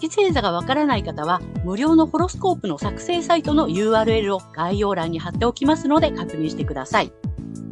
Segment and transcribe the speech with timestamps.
[0.00, 7.12] 月星座がわからない方は、無料のホロスコープの作成サイトの URL を概要欄に貼っておきますので確認してください。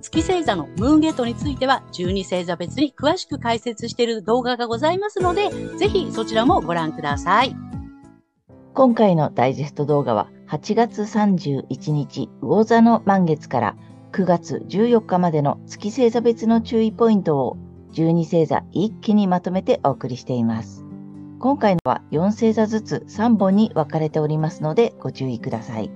[0.01, 7.55] 月星座のムーンゲートについては12星座別に詳しく解説している動画がございますので、ぜひそちらもご覧ください。
[8.75, 13.77] 今回のダイジェスト動画は8月31日魚座の満月から
[14.13, 17.57] 9月14日までの月星座別の注意ポイントを
[17.93, 20.86] 12星座一気にまとめてお送りしています。
[21.39, 25.91] 今回のは4星座ずつ3本に分かれておりますのでご注意ください。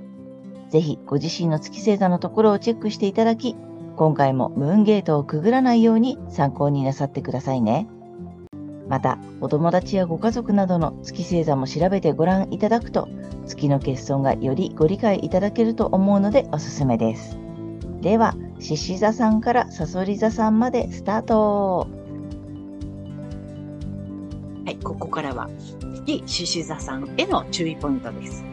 [0.69, 3.57] ぜひご自身の月星座のところをチェックしていただき、
[3.97, 7.89] 今回もムーンゲートをくぐらないように参考になさってくださいね。
[8.89, 13.09] また、お友達やご家族などの月星座も調べてご覧いただくと、
[13.47, 17.39] 月の欠損がよりご理解いただけると思うのでおすすめです。
[18.01, 22.00] では、獅子座さんからさそり座さんまでスタート。
[24.83, 25.49] ここからは
[26.07, 28.45] 月獅子座さんへの注意ポイントです。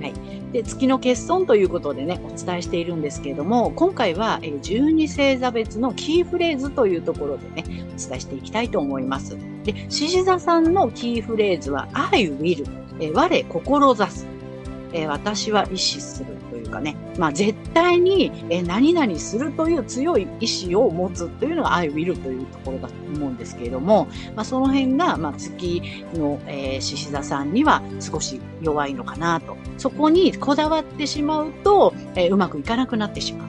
[0.00, 0.14] はい、
[0.52, 9.36] で月の欠損ということでねお伝えしているんですけれども今回は12星座別のキーフレーズというところでねお伝えしていきたいと思います。
[9.64, 14.26] で獅子座さんのキーフレーズは I will え我志す、
[14.92, 18.30] え私は意志するというかね、まあ、絶対に、
[18.64, 25.82] 何々するという強い意志を持つというのが I will というところだと思うんですけれども、まあ、その辺が、まあ、月
[26.14, 26.38] の
[26.78, 29.56] 獅子、座さんには少し弱いのかなと。
[29.78, 33.48] そこにこだわってしまうと、えー、うまくいかなくなってしまう。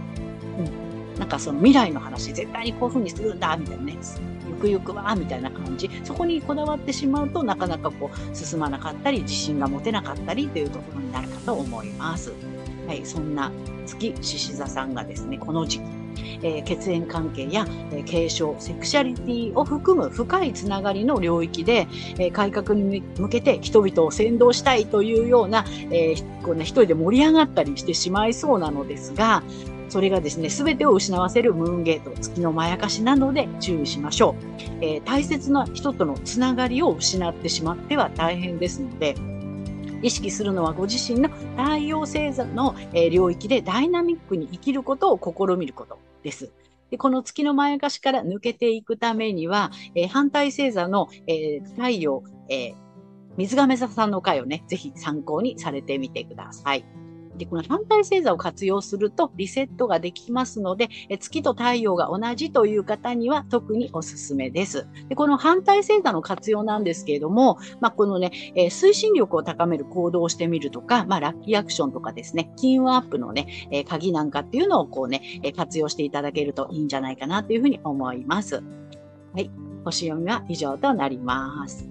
[1.13, 1.19] うん。
[1.19, 3.97] なんかその未来の話、絶対にこういうふうにするんだ、みたいなね。
[4.47, 5.89] ゆくゆくは、みたいな感じ。
[6.03, 12.33] そこにこだわってしまうとなかなかこう進まなかったり、自信が持てなかったりというところになるかと思います。
[12.87, 13.51] はい、そんな
[13.85, 15.83] 月獅子座さんがですね、この時期、
[16.41, 21.87] えー、血縁関係や、えー、継承、セクシャリティを含む深いつながりの領域で、
[22.17, 29.43] えー、改革に向けて人々を先導したいというような、え、こうね、一人で盛り上がったりしてしまいそうなのですが、
[29.89, 34.65] それがですね、すべてを失わせるムーンゲート、月のまやかしなので注意しましょう。
[34.81, 39.15] えー、大切な人とのつながりを失ってしまっては大変ですので、
[40.05, 42.75] 意識するのはご自身の太陽星座の
[43.11, 46.51] 領域でダイナミックに生きることを試みることです。
[46.91, 52.75] でこの月のまやかしから抜けていくためには、えー、反対星座の、えー、太陽、えー、
[53.37, 56.85] 水亀座さんの回をね、ぜひ参考にされてみてください。
[57.37, 64.87] で、この反対星座を活用するとリセットができますので、え月と太陽が同じという方には特におすすめです。
[65.09, 78.63] で、この反対星座の活用なんですけれども、まあ、このね、えー、推進力を高める行動をしてみるとか、まあ、ラッキーアクションとかですね、金運アップのね、えー、鍵なんかっていうのをこうね、えー、活用していただけるといいんじゃないかなというふうに思います。
[79.33, 79.49] はい。
[79.83, 81.87] 星読みは以上となります。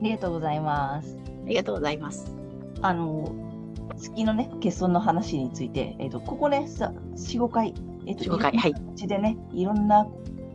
[0.00, 1.16] ありがとうございます。
[1.44, 2.34] ありがとうございます。
[2.82, 3.51] あの、
[3.96, 7.74] 月のね、欠損の話について、えっ、ー、と、ここね、さ4、5回、
[8.06, 8.74] えっ、ー、と、4、5回、はい。
[8.96, 10.06] ちでね、いろんな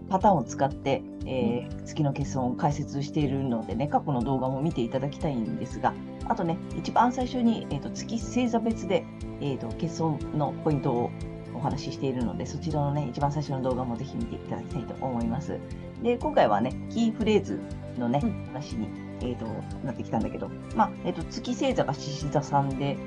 [0.10, 5.94] パターンを使って、えー、月の欠損を解説しているのでね、過去の動画も見ていただきたいんですが、
[6.26, 9.06] あとね、一番最初に、えーと、月星座別で、
[9.42, 11.12] えーと、欠損のポイントを
[11.54, 15.60] お話ししているので、そちらのね、一番最初の動画もぜひ見ていただきたいと思います。
[16.02, 17.60] で、今回はね、キーフレーズ
[17.98, 18.22] のね、
[18.54, 18.88] 話に、
[19.22, 19.46] えーと、
[19.86, 22.98] なってきたんだけど、まあ、えーと、月星座が獅子座さんで、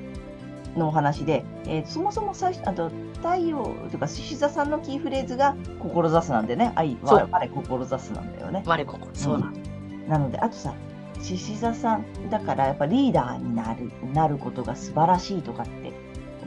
[0.77, 8.63] のお話で、えー、そもそも最初、あと、太陽というか、獅子座さんのキーフレーズが、志すなんでね、愛、我、我、志すなんだよね。
[8.65, 10.73] 我、心、そうなん、うん、なので、あとさ、
[11.21, 15.91] 獅子座さん、だからやっぱリーダーになる、なることが素晴らしいとかって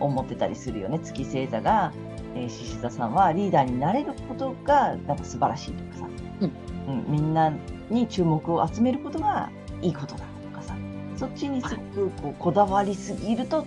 [0.01, 1.01] 思ってたりするよね。
[1.03, 1.93] 月星座が、
[2.35, 6.09] えー、獅子座さんはリーダーになれることが、なんか素晴らしいとかさ、
[6.41, 7.53] うん、うん、みんな
[7.91, 9.51] に注目を集めることが
[9.83, 10.77] いいことだとかさ、
[11.17, 13.65] そっちにすごくこうこだわりすぎると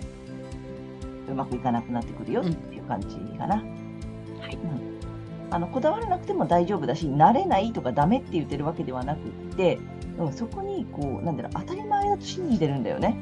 [1.28, 3.56] うまくいかなくなってくるよっていう感じかな。
[3.56, 3.62] は
[4.50, 4.98] い、うん、
[5.50, 9.78] あのこだわらなくても大丈夫だし、慣れないとかダメって言ってるわけではなくって、
[10.18, 13.16] うん、そこにこう、なんだろう、当たり前だと信じてるんだよね。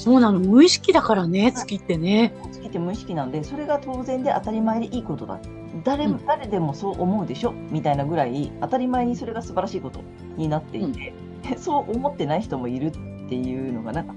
[0.00, 2.32] そうなの、無意識だからね、月ってね。
[2.50, 5.38] 月って無意識なんで、それが当然で当たり前でいいことだ。
[5.84, 7.52] 誰も、うん、誰でもそう思うでしょ？
[7.70, 10.00] みたいなぐらい、当たり前にそれが素晴らしいこと
[10.38, 11.12] になっていて、
[11.50, 12.90] うん、 そう思ってない人もいるっ
[13.28, 14.14] ていうのが、なんか、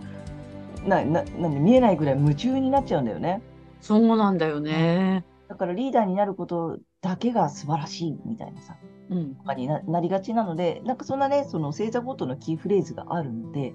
[0.87, 3.41] な、な、なんで見えないぐらい夢中になっちゃうんだよね。
[3.81, 5.25] そうなんだよね。
[5.49, 8.77] だからリーダーになることだけが素晴らしいみたいなさ、
[9.09, 9.35] うん。
[9.57, 13.73] にななりがちなので、なんかそんなね、その星座ごとのキーフレーズがあるので、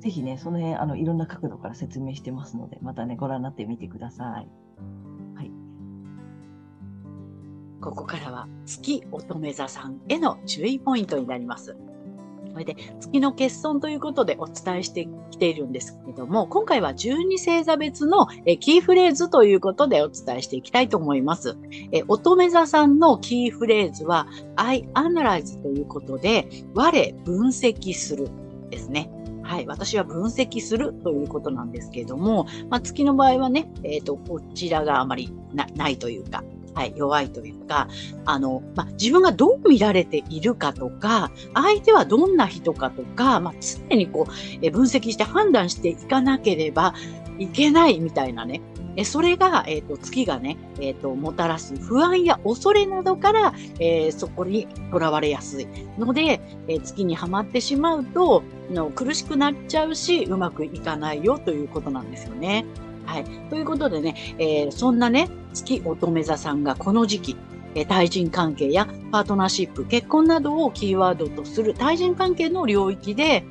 [0.00, 4.26] ぜひね、その辺、あの、いろんな角度から説明してますので、またね、ご覧になってみてください。
[5.36, 5.50] はい
[7.84, 11.76] ここからは月乙女座さんへの注意ポイントになります。
[12.50, 18.26] それで月の欠損ということでお伝えしてきているんですけども、今回は12星座別の
[18.60, 21.58] キーフレーズということでお伝えしていきたいと思います。
[21.92, 26.90] え乙女座さんのキーフレーズは I analyze ということで、我
[27.24, 28.30] 分析する
[28.70, 29.10] ですね。
[29.44, 29.66] はい。
[29.66, 36.42] 私は分析するということなんですけども、まあ、月の場合はね、えっ、と、こちらがあまりなないというか、
[36.74, 37.88] はい、弱いというか、
[38.24, 44.32] あの、まあ、自分がどう見られているかとか、相手はどんな人かとか、まあ、常にこう、
[44.62, 46.94] え分析して判断していかなければ
[47.38, 48.60] いけないみたいなね。
[48.96, 55.66] えそれが、えっ、と、月がね、えっ、と、もたらす不安や恐れなどから、えーそこにとらわれやすい
[55.98, 62.64] ので、えー月にはまってしまうと、の苦しくなっちゃうし、うまくいかないよということなんですよね。
[63.06, 63.24] はい。
[63.50, 67.36] ということでね、えーそんなね、月乙女座さんがこの時期、
[67.74, 73.44] え対人関係やパートナーシップ、結婚などをキーワードとする対人関係の領域で、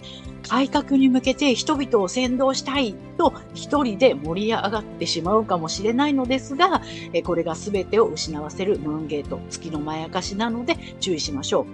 [0.48, 6.82] 改革に向けて人々を先導したいと一人で盛り上がってしまうかもしれないのですが、
[7.24, 11.66] これが全てを失わせるムーンゲート、月のまやかしなので注意しましょう。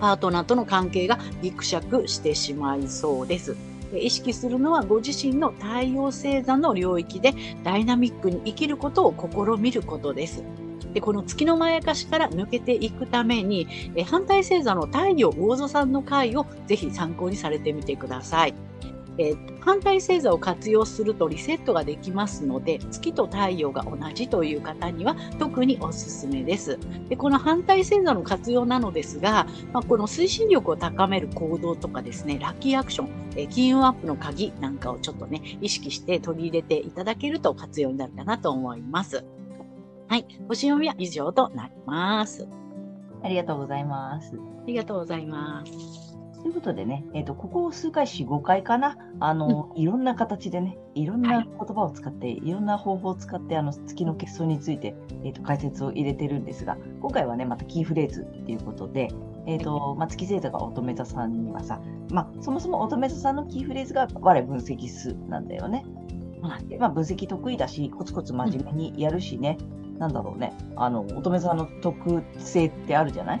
[0.00, 3.54] パートナーとの関係がギクシャクしてしまいそうです。
[3.94, 9.14] 意識するのはご自身の太陽星座の領域でダイナミックに生きることを
[9.56, 10.42] 試みることです。
[10.94, 18.54] で、この月のまやかしから抜けていくために、え反対星座の太陽魚座さんの回をぜひ参考にされてみてください。
[19.18, 26.78] えー反対星座を活用するとリセットができますので、月と太陽が同じという方には特におすすめです。
[27.10, 39.22] でこの反対星座の活用なのですが、まあ、この推進力を高める行動とかですね、ラッキーアクション、えー金運アップの鍵なんかをちょっとね、意識して取り入れていただけると活用になるかなと思います。
[40.10, 40.26] はい。
[40.48, 42.48] 星読みは以上となります。
[43.22, 44.34] ありがとうございます。
[44.34, 46.16] ありがとうございます。
[46.42, 59.12] ということでね、えっ、と、ここ数回、4、5回かな、あの、いろんな形でね、いろんはない言葉を使って、い、ろんな方法を使って、あの、月の欠損について、えっ、と、解説を入れてるんですが、今回はね、またキーフレーズっていうことで、
[59.46, 61.80] えっ、と、まあ、月星座が乙女座さんにはさ、
[62.10, 65.84] まあ、そもそも乙女座さんのキーフレーズが、我分析数なんだよね。
[66.40, 69.58] まあ、分析得意だし、コツコツ真面目にやるしね、
[69.98, 73.40] なんだろうね、あの、乙女座の特性ってあるじゃない？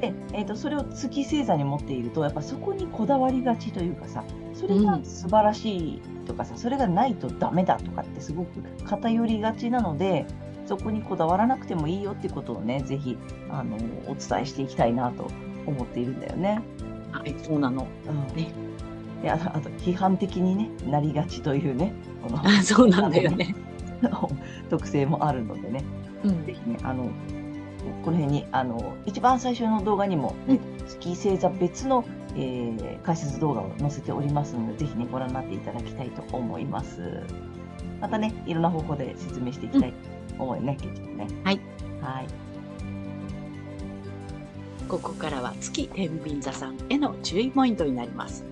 [0.00, 10.26] で、えー、とそれを月星座に持っていると、やっぱそこにこだわりがちというかさ、それが素晴らしいとかさ、それがないとダメだとかってすごく偏りがちなので、
[10.66, 13.16] そこにこだわらなくてもいいよってことをね、ぜひ
[13.48, 15.28] あのお伝えしていきたいなと
[15.66, 16.60] 思っているんだよね。
[17.10, 17.86] はい、そうなの。
[18.06, 18.36] うん。
[18.36, 18.52] ね
[19.22, 23.54] であとあと批判的に、ね、なりがちというね、このあそうなんだよね。
[24.70, 25.84] 特性もあるのでね、
[26.24, 27.10] うんぜひね、あの、
[28.04, 37.22] この辺に、あの、一番最初の動画にも、うん月星座別の、えー解説動画を載せておりますので、ぜひね、ご覧になっていただきたいと思います。
[38.00, 39.92] またね、いろんな方法で説明していきたい
[40.36, 41.26] と思うよね、結局ね。
[41.44, 41.60] はい。
[42.00, 42.26] はい。
[44.88, 48.44] ここからは月天秤座さんへの注意ポイントになります。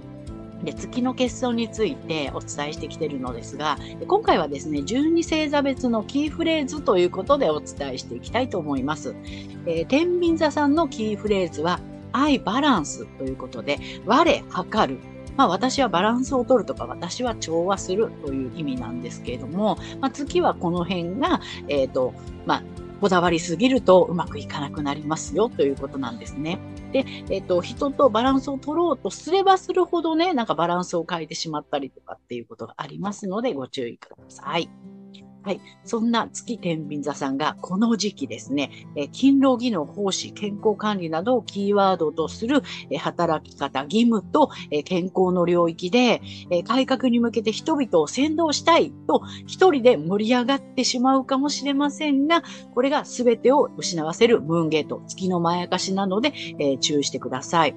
[0.69, 9.15] で月の欠損についてお伝えしてきているのですが、今回はですね、12星座別のキーフレーズということでお伝えしていきたいと思います。
[9.67, 11.81] えー天秤座さんのキーフレーズは、
[12.13, 15.01] 愛バランスということで、我測る。
[15.37, 22.13] まあ私はバランスを取るとか、私は調和するという意味なんですけれども、まあ月はこの辺が、えっ、と、
[22.45, 22.63] まあ
[23.01, 26.59] こだわりすぎるとうまくいかなくなりますよということなんですね。
[26.93, 34.69] で、えっ、と、人とバランスを取ろうとすればするほどね、なんかバランスを変えてしまったりとかっていうことがありますのでご注意ください。
[35.43, 35.61] はい。
[35.85, 52.43] そんな月天秤座さんがこの時期ですね、え勤労技能、奉仕、健康管理などをキーワードとする、え働き方、義務と、え健康の領域で、え改革に向けて人々を先導したいと一人で盛り上がってしまうかもしれませんが、
[52.75, 57.75] これが全てを失わせるムーンゲート、月のまやかしなので、え注意してください。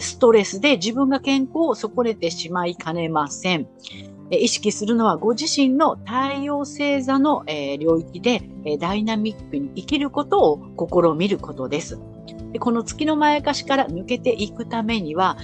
[0.00, 3.66] ストレスで自分が健康を損ねてしまいかねません。
[4.30, 11.98] え意識するのはご自身の太陽星座の、え領域で、えダイナミックに生きることを試みることです。
[12.52, 15.36] でこの月の前かしから抜けていくためには、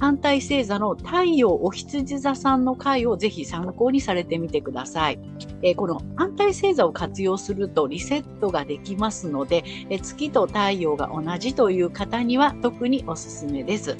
[0.00, 5.20] 反対星座の太陽お羊座さんの回をぜひ参考にされてみてください。
[5.62, 13.94] えー、この反対星座を活用するとリセットができますので、え、月と太陽が同じという方には特におすすめです。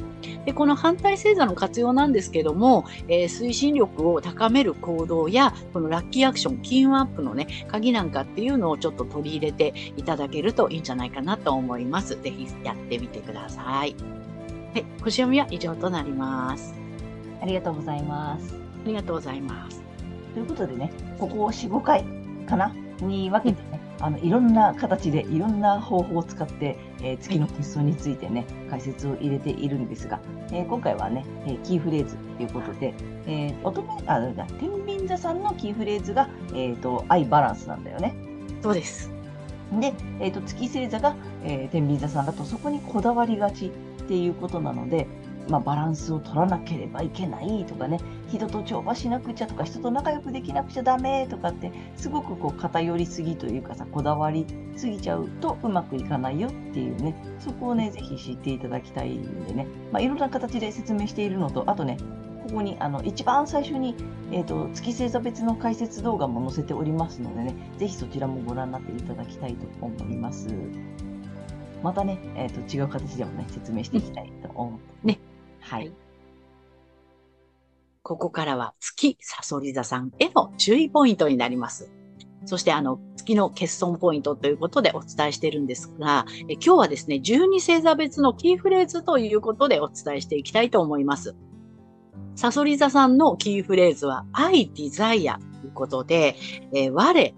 [0.47, 12.19] でこの反対星座の活用なんですけども、えー、推進力を高める行動や、このラッキーアクション、金運アップのね、鍵なんかっていうのをちょっと取り入れていただけるといいんじゃないかなと思います。
[12.23, 14.20] ぜひやってみてください。
[14.73, 16.75] はい、星読みは以上となります。
[17.43, 18.55] ありがとうございます。
[18.55, 19.83] ありがとうございます。
[20.33, 22.05] ということでね、ここ4、5回
[22.47, 22.73] かな？
[23.00, 30.21] に分けてね、あのいろんな形でいろんな方法を使って、えー、月の欠損についてね、解説を入れているんですが、
[30.53, 32.95] えー、今回はね、えー、キーフレーズということで、
[33.27, 34.21] えー、乙女あ
[34.61, 38.15] 天秤座さんのキーフレーズが、えーと、愛バランスなんだよね。
[38.62, 39.11] そうです。
[39.73, 43.73] で、えーと、月星座が、えー、天秤座さんだとそこにこだわりがち
[44.11, 45.07] っていうことなので、
[45.49, 61.97] まあ、バランスを取らなければいけないとかね人と調和しなくちゃとか人と仲良くできなくちゃダメとかってすごくこう偏りすぎというかさこだわりすぎちゃうとうまくいかないよっていうねそこをねぜひ知っていただきたいんでね、まあ、いろんな形で説明しているのとあとね
[62.43, 63.95] ここにあの一番最初に、
[64.33, 70.49] えーと、月星座別の解説動画も載せておりますのでねぜひそちらもご覧になっていただきたいと思います。
[71.83, 75.21] またね、えーと、違う形でもね説明していきたいと思って、ね
[75.61, 75.93] はい。
[78.03, 81.91] ここからは月サソリ座さんへの注意ポイントになります。
[82.47, 91.37] そしてあの月の欠損ポイントということでお伝えしているんですが、え今日はですね、12星座別のキーフレーズということでお伝えしていきたいと思います。
[92.37, 96.37] サソリ座さんのキーフレーズは、I desire ということで、
[96.73, 97.35] えー、我、え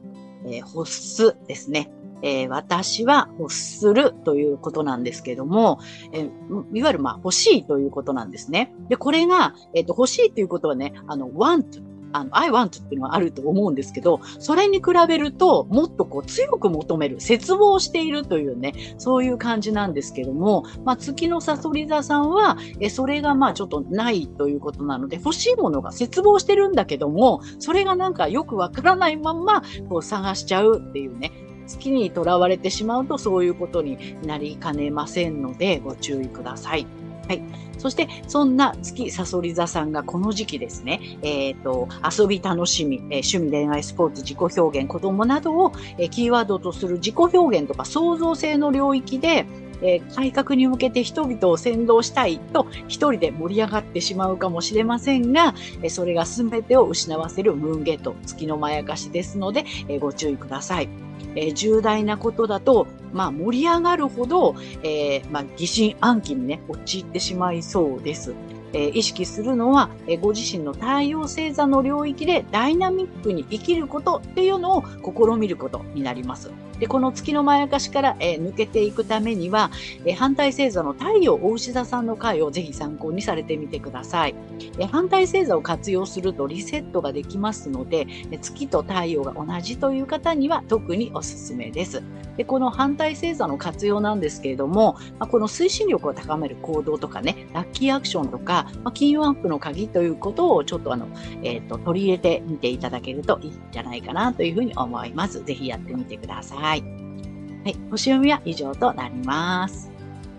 [0.47, 1.91] ー、欲すですね。
[2.23, 5.81] えー、私は欲するということなんですけども、
[6.13, 6.29] えー、
[6.73, 8.75] いわゆるまあ欲しいということなんですね。
[8.89, 31.33] で、これが、えっ、ー、と、欲しいということはね、あの、want あの、I want っていうのはあると思うんですけど、それに比べると、もっとこう強く求める、絶望しているというね、そういう感じなんですけども、まあ、月のサソリ座さんは、えそれがまあちょっとないということなので、欲しいものが絶望してるんだけども、それがなんかよくわからないまんま、こう探しちゃうっていうね、
[31.67, 36.87] 月にとらわれてしまうとそういうことになりかねませんのでご注意ください。
[37.29, 37.43] はい。
[37.79, 43.05] そして、そんな月さそり座さんがこの時期ですね、えっ、ー、と、遊び楽しみ、えー、
[43.37, 49.47] 趣味恋愛スポーツ自己表現、子供などを、えー、キーワードとする自己表現とか創造性の領域で、
[49.83, 61.02] え、改革に向けて人々を先導したいと一人で盛り上がってしまうかもしれませんが、え、それが全てを失わせるムーンゲート、月のまやかしですので、え、ご注意ください。
[61.35, 68.35] えー、重大なことだと、まあ、盛り上がるほど、えー、まあ、疑心暗鬼にね、陥ってしまいそうです。
[68.75, 76.51] え、意識するのは、え、ご自身の太陽星座の領域でダイナミックに生きることっていうのを試みることになります。
[76.83, 79.71] で、この月のまやかしから、えー、抜けていくためには、
[80.05, 84.35] えー、反対星座の太陽大牛座さんの回をぜひ参考にされてみてください。
[84.81, 92.03] えー、反対星座を活用するとリセットができますので、え月と太陽が同じという方には特におすすめです。
[92.37, 101.09] で、この反対星座の活用なんですけれども、まあ、この推進力を高める行動とかね、ラッキーアクションとか、まあ、金融アップの鍵ということをちょっとあの、
[101.43, 105.45] えっ、ー、と、取り入れてみていただけるといいんじゃないかなというふうに思います。
[105.45, 106.72] ぜひやってみてください。
[106.73, 109.93] はい、星読みは以上となります。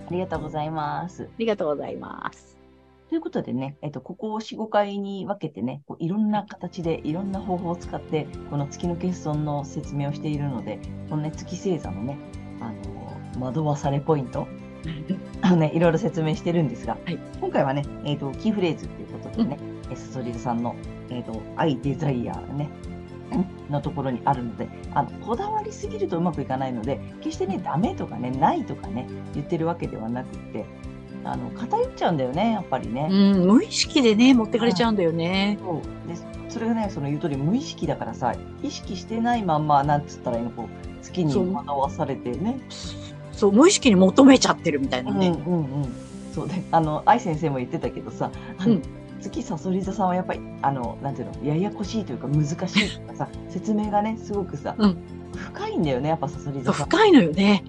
[0.08, 1.26] ありがとうございます。
[1.26, 2.58] ありがとうございます。
[3.10, 12.18] ということでね、えっと、ここを4、5回に分けてね、こういろんな形で、いろんな方法を使って、この月の欠損の説明をしているので、このね、月星座のね、
[12.60, 12.72] あ
[13.38, 14.48] の、惑わされポイント、
[15.44, 20.76] あのね、いろいろ説明してるんですが、はい、今回はね、えっ、ー、と、キーフレーズということでね、うん、サソリさんの、
[21.12, 22.70] えっ、ー、と、アイデザイアね、
[23.70, 30.66] のところにあるのであのこだわりすぎるとうまくいかないので決してねダメとかねないとかね言ってるわけではなくて
[31.24, 36.08] あの偏っちゃうんだよねやっぱりね、うん、無意識でね持ってかれちゃうんだよね、うん、そう。
[36.08, 42.60] でそれがねその言う通り無意識だからさ意識してないまんまなんつったらいいのこう月に惑わされてね。
[43.32, 43.52] そう。
[43.52, 45.94] 無意識に求めちゃってるみたいなね、うんうんうん、
[46.34, 54.98] そうであの愛先生も言ってたけどさあの、うん月さそり座さんはやっぱりあのなんていうのややこしいというか難しいとかさ 説明がねすごくさ、うん、
[55.36, 56.88] 深いんだよねやっぱさそり座さん。
[56.88, 57.64] 深いのよね。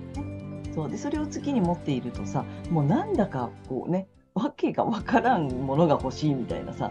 [0.74, 0.90] そう。
[0.90, 6.90] でそれを月に持っているとさもうなんだかこうねわけがわからんものが欲しいみたいなさ、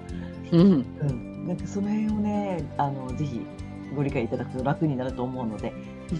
[0.51, 3.41] うん、うん、なんかその辺をねあのぜひ
[3.95, 5.73] ご理解いただくと楽になると思うので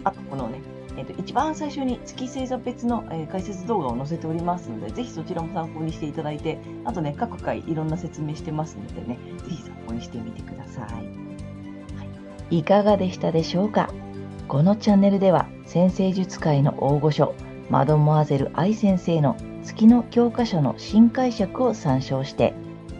[0.03, 0.59] あとこのね、
[0.97, 10.91] えっと一番最初に月星座別の、えー解説動画を載せておりますので、ぜひそちらも参考にしていただいて、あとね、各回いろんな説明してますのでね、ぜひ参考にしてみてください。
[10.93, 10.99] は
[12.51, 13.89] い、いかがでしたでしょうか？
[14.47, 17.33] このチャンネルでは、先生術界の大御所、
[17.69, 22.53] マドモアゼル愛先生の月の教科書の新解釈を参照して、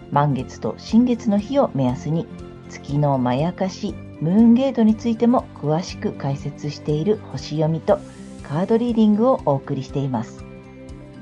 [0.10, 2.28] 満月と新月の日を目安に、
[2.74, 8.00] 月のまやかし、ムーンゲートについても詳しく解説している星読みと
[8.42, 10.44] カードリーディングをお送りしています。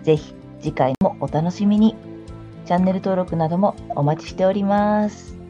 [0.03, 1.95] ぜひ次回もお楽しみに。
[2.65, 5.40] チャンネル登録などもお待ちしております。